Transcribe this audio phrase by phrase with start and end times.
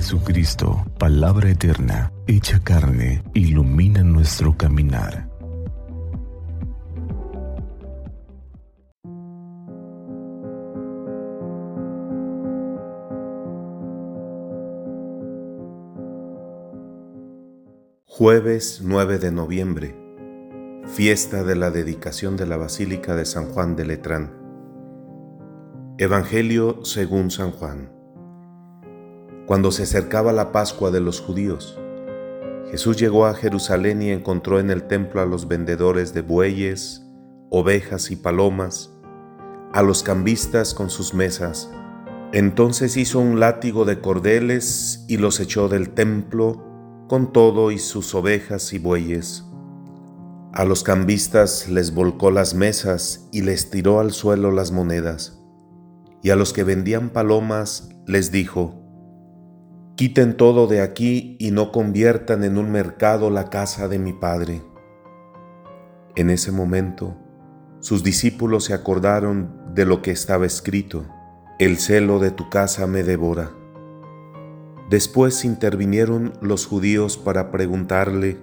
[0.00, 5.28] Jesucristo, palabra eterna, hecha carne, ilumina nuestro caminar.
[18.06, 19.96] Jueves 9 de noviembre,
[20.86, 24.32] fiesta de la dedicación de la Basílica de San Juan de Letrán.
[25.98, 27.97] Evangelio según San Juan.
[29.48, 31.80] Cuando se acercaba la Pascua de los judíos,
[32.70, 37.02] Jesús llegó a Jerusalén y encontró en el templo a los vendedores de bueyes,
[37.48, 38.90] ovejas y palomas,
[39.72, 41.70] a los cambistas con sus mesas.
[42.34, 46.62] Entonces hizo un látigo de cordeles y los echó del templo
[47.08, 49.46] con todo y sus ovejas y bueyes.
[50.52, 55.40] A los cambistas les volcó las mesas y les tiró al suelo las monedas.
[56.22, 58.77] Y a los que vendían palomas les dijo,
[59.98, 64.62] Quiten todo de aquí y no conviertan en un mercado la casa de mi Padre.
[66.14, 67.16] En ese momento,
[67.80, 71.04] sus discípulos se acordaron de lo que estaba escrito,
[71.58, 73.50] El celo de tu casa me devora.
[74.88, 78.38] Después intervinieron los judíos para preguntarle,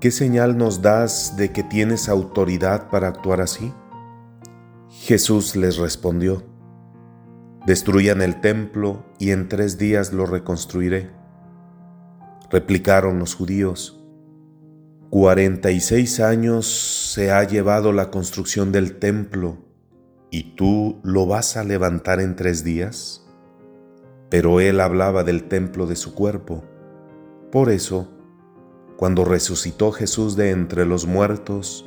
[0.00, 3.72] ¿qué señal nos das de que tienes autoridad para actuar así?
[4.88, 6.42] Jesús les respondió,
[7.66, 11.10] Destruyan el templo y en tres días lo reconstruiré.
[12.50, 14.00] Replicaron los judíos,
[15.10, 19.58] Cuarenta y seis años se ha llevado la construcción del templo,
[20.30, 23.26] ¿y tú lo vas a levantar en tres días?
[24.28, 26.64] pero él hablaba del templo de su cuerpo.
[27.52, 28.08] Por eso,
[28.96, 31.86] cuando resucitó Jesús de entre los muertos,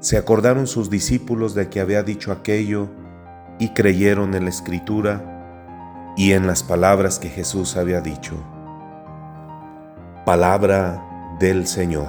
[0.00, 2.90] se acordaron sus discípulos de que había dicho aquello
[3.58, 8.34] y creyeron en la escritura y en las palabras que Jesús había dicho.
[10.24, 11.02] Palabra
[11.38, 12.08] del Señor.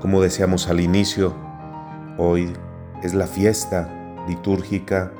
[0.00, 1.34] Como decíamos al inicio,
[2.18, 2.52] hoy
[3.02, 3.88] es la fiesta
[4.28, 5.12] litúrgica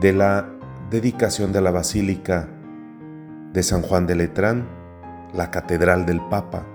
[0.00, 0.48] de la
[0.90, 2.48] dedicación de la Basílica
[3.52, 4.66] de San Juan de Letrán,
[5.32, 6.66] la Catedral del Papa.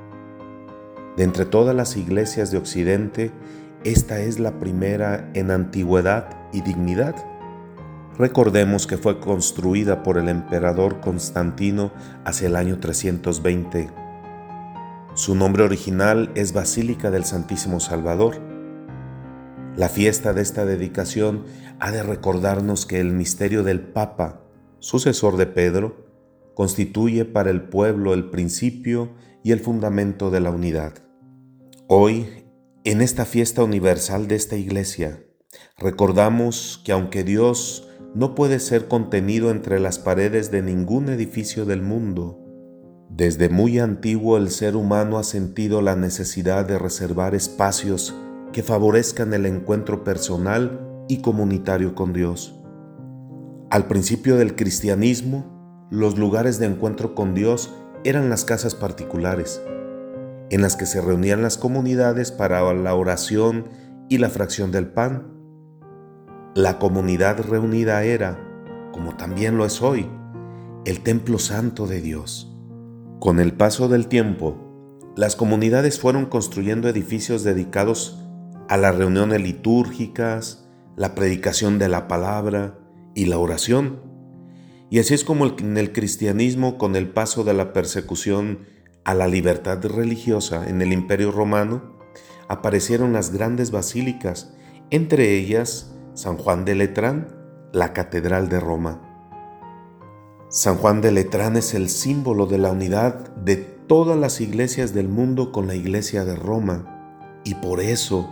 [1.17, 3.31] De entre todas las iglesias de Occidente,
[3.83, 7.15] esta es la primera en antigüedad y dignidad.
[8.17, 11.91] Recordemos que fue construida por el emperador Constantino
[12.25, 13.89] hacia el año 320.
[15.13, 18.49] Su nombre original es Basílica del Santísimo Salvador
[19.79, 21.45] la fiesta de esta dedicación
[21.79, 24.41] ha de recordarnos que el misterio del Papa,
[24.79, 26.05] sucesor de Pedro,
[26.53, 30.95] constituye para el pueblo el principio y el fundamento de la unidad.
[31.87, 32.27] Hoy,
[32.83, 35.23] en esta fiesta universal de esta iglesia,
[35.77, 41.81] recordamos que aunque Dios no puede ser contenido entre las paredes de ningún edificio del
[41.81, 42.39] mundo,
[43.09, 48.15] desde muy antiguo el ser humano ha sentido la necesidad de reservar espacios
[48.53, 52.55] que favorezcan el encuentro personal y comunitario con Dios.
[53.69, 57.73] Al principio del cristianismo, los lugares de encuentro con Dios
[58.03, 59.61] eran las casas particulares,
[60.49, 63.65] en las que se reunían las comunidades para la oración
[64.07, 65.38] y la fracción del pan.
[66.55, 68.39] La comunidad reunida era,
[68.91, 70.09] como también lo es hoy,
[70.83, 72.51] el templo santo de Dios.
[73.19, 74.57] Con el paso del tiempo,
[75.15, 78.17] las comunidades fueron construyendo edificios dedicados
[78.67, 82.79] a las reuniones litúrgicas, la predicación de la palabra
[83.13, 84.01] y la oración.
[84.89, 88.65] Y así es como en el cristianismo, con el paso de la persecución
[89.03, 91.99] a la libertad religiosa en el imperio romano,
[92.47, 94.51] aparecieron las grandes basílicas,
[94.89, 95.88] entre ellas
[96.19, 97.29] San Juan de Letrán,
[97.71, 98.99] la Catedral de Roma.
[100.49, 105.07] San Juan de Letrán es el símbolo de la unidad de todas las iglesias del
[105.07, 108.29] mundo con la iglesia de Roma, y por eso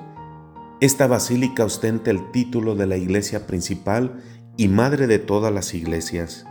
[0.81, 4.21] esta basílica ostenta el título de la iglesia principal
[4.57, 6.45] y madre de todas las iglesias.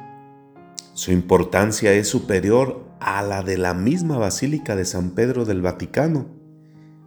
[0.94, 6.28] Su importancia es superior a la de la misma Basílica de San Pedro del Vaticano,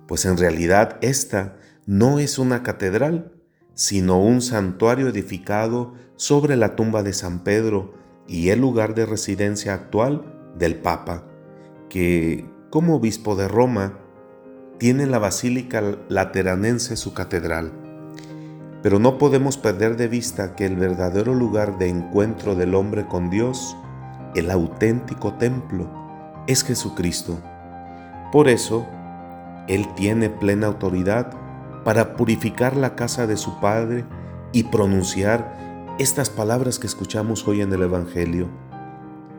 [0.07, 3.38] pues en realidad esta no es una catedral,
[3.79, 7.93] sino un santuario edificado sobre la tumba de San Pedro
[8.27, 11.23] y el lugar de residencia actual del Papa,
[11.87, 13.97] que, como obispo de Roma,
[14.79, 17.71] tiene la Basílica Lateranense su catedral.
[18.83, 23.29] Pero no podemos perder de vista que el verdadero lugar de encuentro del hombre con
[23.29, 23.77] Dios,
[24.35, 25.89] el auténtico templo,
[26.47, 27.39] es Jesucristo.
[28.33, 28.85] Por eso,
[29.69, 31.48] Él tiene plena autoridad
[31.83, 34.05] para purificar la casa de su Padre
[34.51, 38.49] y pronunciar estas palabras que escuchamos hoy en el Evangelio.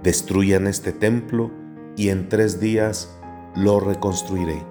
[0.02, 1.50] destruyan este templo
[1.96, 3.18] y en tres días
[3.54, 4.62] lo reconstruiré.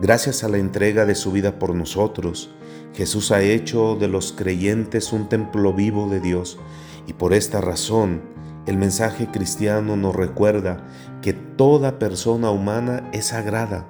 [0.00, 2.50] Gracias a la entrega de su vida por nosotros,
[2.94, 6.58] Jesús ha hecho de los creyentes un templo vivo de Dios
[7.06, 8.22] y por esta razón
[8.66, 10.84] el mensaje cristiano nos recuerda
[11.22, 13.86] que toda persona humana es sagrada,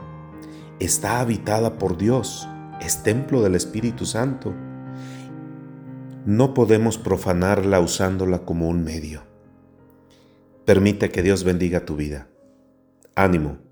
[0.80, 2.48] está habitada por Dios,
[2.80, 4.54] es templo del Espíritu Santo.
[6.24, 9.22] No podemos profanarla usándola como un medio.
[10.64, 12.28] Permite que Dios bendiga tu vida.
[13.14, 13.65] Ánimo